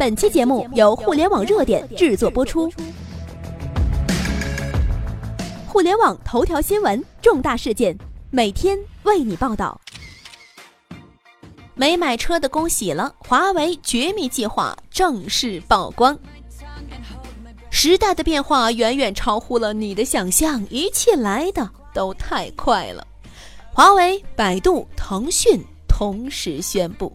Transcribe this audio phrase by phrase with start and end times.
[0.00, 2.72] 本期节目由互联网热点制作播出。
[5.68, 7.94] 互联网头条新闻，重大事件，
[8.30, 9.78] 每天为你报道。
[11.74, 16.18] 没买车的恭喜了，华为绝密计划正式曝光。
[17.68, 23.06] 时代的变化远远超乎了你的想象，一切来的都太快了。
[23.70, 27.14] 华为、百度、腾讯同时宣布。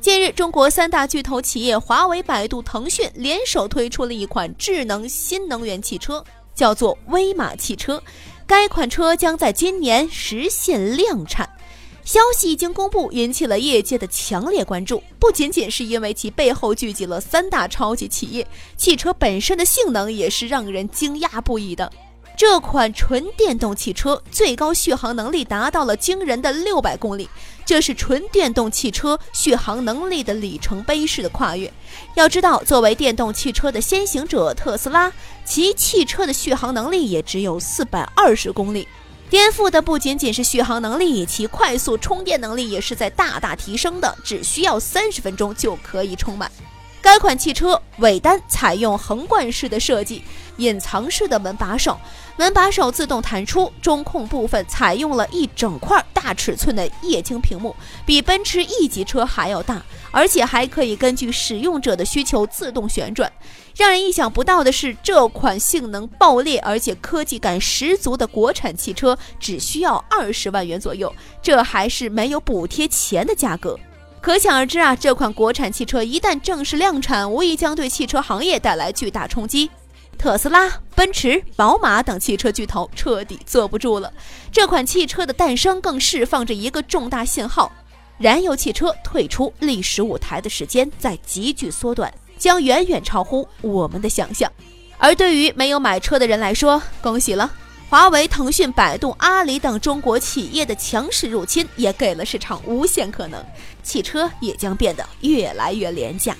[0.00, 8.00] 近日，中国三大巨头企业华为、百度、腾讯联手推出了一款智能新能源汽车，叫做威马汽车。
[8.46, 11.50] 该款车将在今年实现量产。
[12.04, 15.02] 消息一经公布，引起了业界的强烈关注。
[15.18, 21.92] 不仅仅是因为其背后聚集了三大超级企业，汽车本身的性能也是让人惊讶不已的。
[22.38, 27.28] 这款纯电动汽车最高续航能力达到了惊人的六百公里，
[27.66, 31.68] 这是纯电动汽车续航能力的里程碑式的跨越。
[32.14, 35.12] 要知道，作为电动汽车的先行者，特斯拉
[35.44, 38.86] 其汽车的续航能力也只有四百二十公里。
[39.28, 46.48] 颠覆的不仅仅是续航能力，其快速充电能力也是在大大提升的，只需要三十分钟就可以充满。
[47.00, 50.22] 该款汽车尾单采用横贯式的设计，
[50.56, 51.98] 隐藏式的门把手，
[52.36, 53.72] 门把手自动弹出。
[53.80, 57.74] 中控部分采用了一整块大尺寸的液晶屏幕，
[58.04, 63.32] 比奔驰 E 级车还要大，而且还可以根据使用者的需求自动旋转。
[63.76, 73.78] 让人意想不到的是，这款性能爆裂而且科技感十足的国产汽车只需要二十万元左右，这还是没有补贴钱的价格。
[74.20, 79.70] 可想而知啊，这款国产汽车一旦正式量产，无疑将对汽车行业带来巨大冲击。
[80.18, 84.12] 特斯拉、奔驰、宝马等汽车巨头彻底坐不住了。
[84.50, 87.70] 这款汽车的诞生更释放着一个重大信号：
[88.18, 94.50] 燃油汽车退出历史舞台的时间在急剧缩短，将远远超乎我们的想象。
[94.98, 97.48] 而对于没有买车的人来说，恭喜了。
[97.90, 103.42] 华为、腾讯、百度、阿里等中国企业的强势入侵，也给了市场无限可能，
[103.82, 106.36] 汽车也将变得越来越廉价。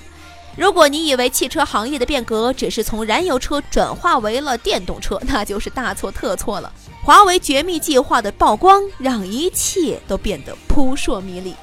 [0.55, 6.71] 如果你以为汽车行业的变革只是从燃油车转化为了电动车，那就是大错特错了。
[7.03, 11.55] 华为绝密计划的曝光，让一切都变得扑朔迷离。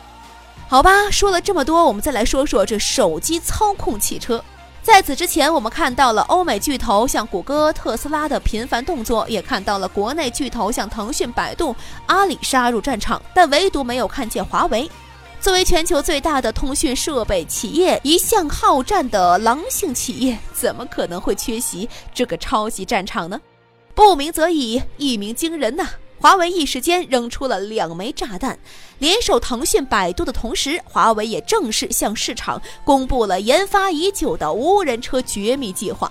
[0.67, 4.43] 好吧，说了这么多，我们再来说说这手机操控汽车。
[4.87, 11.75] 在此之前，我们看到了欧美巨头像谷歌、特斯拉的频繁动作，也看到了国内巨头像腾讯、百度、
[12.07, 14.89] 阿里杀入战场，但唯独没有看见华为。
[15.41, 23.41] 作为全球最大的通讯设备企业，一向好战的狼性企业，怎么可能会缺席这个超级战场呢？
[23.93, 25.85] 不鸣则已，一鸣惊人呐！
[26.19, 28.59] 华为一时间扔出了两枚炸弹，
[28.99, 36.11] 联手腾讯、百度的同时，华为也正式向市场公布了研发已久的无人车绝密计划。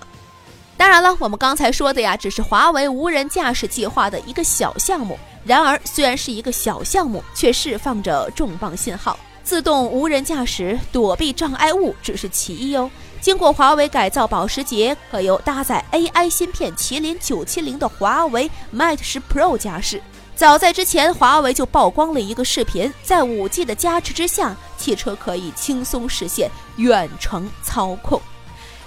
[0.76, 5.18] 当然了，我们刚才说的呀，只是华为无人驾驶计划的一个小项目。
[5.44, 9.18] 然而，虽然是一个小项目，却释放着重磅信号。
[9.42, 12.90] 自动无人驾驶躲避障碍物只是其一哦。
[13.26, 20.00] 经过华为改造，保时捷可由搭载 AI 芯片麒麟970的华为 Mate 10 Pro 驾驶。
[20.36, 28.22] 早在之前，华为就曝光了一个视频，在 5G 的加持之下，汽车可以轻松实现远程操控。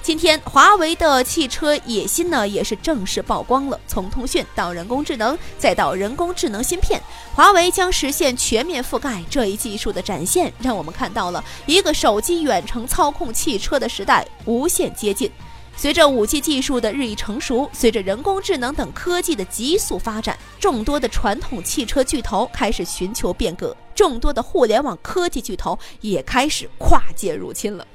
[0.01, 3.79] 今天，华为的汽车野心呢，也是正式曝光了。
[3.85, 6.99] 从通讯到人工智能，再到人工智能芯片，
[7.35, 9.21] 华为将实现全面覆盖。
[9.29, 15.29] 这一技术的展现，让我们看到了一个手机远程操控汽车的时代无限接近。
[15.75, 27.85] 随着五 G 技术的日益成熟，随着人工智能等科技的急速发展，众多的传统汽车巨头开始寻求变革，众多的互联网科技巨头也开始跨界入侵了。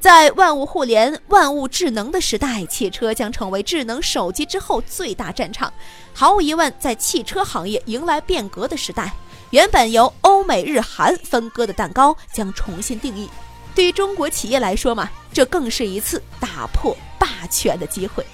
[0.00, 5.72] 在万物互联、万物智能的时代，汽车将成为智能手机之后最大战场。
[6.14, 9.12] 毫无疑问，在汽车行业迎来变革的时代，
[9.50, 13.28] 原本由欧美日韩分割的蛋糕将重新定义。
[13.74, 18.24] 对于中国企业来说嘛，这更是一次打破霸权的机会。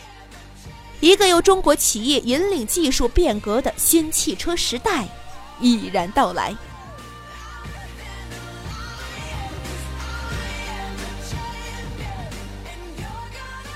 [1.01, 5.07] 一个由中国企业引领技术变革的新汽车时代
[5.61, 6.55] 已然到来。